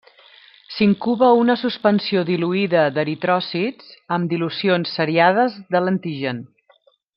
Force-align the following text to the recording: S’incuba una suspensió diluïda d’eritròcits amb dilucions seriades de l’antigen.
S’incuba 0.75 1.27
una 1.41 1.55
suspensió 1.63 2.23
diluïda 2.29 2.87
d’eritròcits 2.97 3.93
amb 4.17 4.33
dilucions 4.33 4.97
seriades 4.99 5.61
de 5.77 5.85
l’antigen. 5.85 6.45